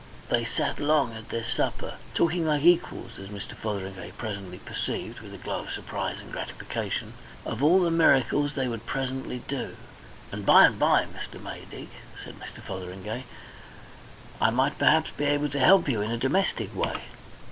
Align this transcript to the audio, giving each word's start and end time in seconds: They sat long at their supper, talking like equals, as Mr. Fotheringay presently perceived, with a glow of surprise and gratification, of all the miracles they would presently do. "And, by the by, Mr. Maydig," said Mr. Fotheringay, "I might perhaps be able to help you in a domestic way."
They 0.29 0.45
sat 0.45 0.79
long 0.79 1.13
at 1.13 1.29
their 1.29 1.43
supper, 1.45 1.97
talking 2.15 2.47
like 2.47 2.63
equals, 2.63 3.19
as 3.19 3.27
Mr. 3.29 3.51
Fotheringay 3.53 4.13
presently 4.17 4.57
perceived, 4.57 5.19
with 5.19 5.31
a 5.31 5.37
glow 5.37 5.59
of 5.59 5.69
surprise 5.69 6.15
and 6.19 6.31
gratification, 6.31 7.13
of 7.45 7.61
all 7.63 7.79
the 7.81 7.91
miracles 7.91 8.53
they 8.55 8.67
would 8.67 8.87
presently 8.87 9.43
do. 9.47 9.77
"And, 10.31 10.43
by 10.43 10.67
the 10.69 10.73
by, 10.73 11.05
Mr. 11.05 11.39
Maydig," 11.39 11.89
said 12.25 12.33
Mr. 12.39 12.63
Fotheringay, 12.63 13.25
"I 14.41 14.49
might 14.49 14.79
perhaps 14.79 15.11
be 15.11 15.25
able 15.25 15.49
to 15.49 15.59
help 15.59 15.87
you 15.87 16.01
in 16.01 16.09
a 16.09 16.17
domestic 16.17 16.75
way." 16.75 17.01